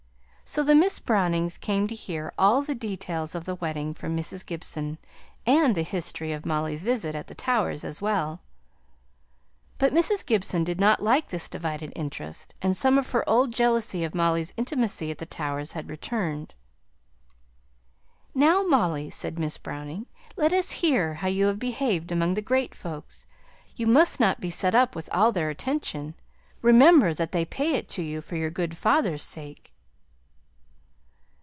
[0.43, 4.45] So Miss Brownings came to hear all the details of the wedding from Mrs.
[4.45, 4.97] Gibson,
[5.45, 8.41] and the history of Molly's visit at the Towers as well.
[9.77, 10.25] But Mrs.
[10.25, 14.53] Gibson did not like this divided interest, and some of her old jealousy of Molly's
[14.57, 16.53] intimacy at the Towers had returned.
[18.35, 20.05] "Now, Molly," said Miss Browning,
[20.35, 23.25] "let us hear how you behaved among the great folks.
[23.77, 26.13] You must not be set up with all their attention;
[26.61, 29.69] remember that they pay it to you for your good father's sake."